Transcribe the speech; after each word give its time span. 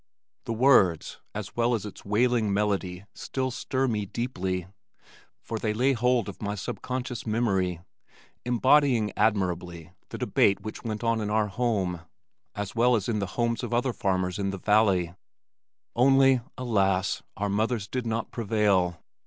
The 0.45 0.53
words 0.53 1.19
as 1.35 1.55
well 1.55 1.75
as 1.75 1.85
its 1.85 2.03
wailing 2.03 2.51
melody 2.51 3.05
still 3.13 3.51
stir 3.51 3.87
me 3.87 4.07
deeply, 4.07 4.65
for 5.39 5.59
they 5.59 5.75
lay 5.75 5.93
hold 5.93 6.27
of 6.27 6.41
my 6.41 6.55
sub 6.55 6.81
conscious 6.81 7.27
memory 7.27 7.81
embodying 8.43 9.13
admirably 9.15 9.91
the 10.09 10.17
debate 10.17 10.61
which 10.61 10.83
went 10.83 11.03
on 11.03 11.21
in 11.21 11.29
our 11.29 11.49
home 11.49 12.01
as 12.55 12.73
well 12.73 12.95
as 12.95 13.07
in 13.07 13.19
the 13.19 13.27
homes 13.37 13.61
of 13.61 13.75
other 13.75 13.93
farmers 13.93 14.39
in 14.39 14.49
the 14.49 14.57
valley, 14.57 15.13
only, 15.95 16.41
alas! 16.57 17.21
our 17.37 17.47
mothers 17.49 17.87
did 17.87 18.07
not 18.07 18.31
prevail. 18.31 19.03